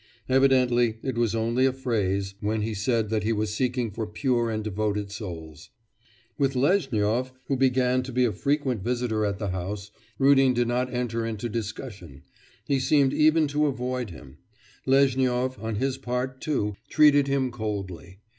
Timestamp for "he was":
3.21-3.53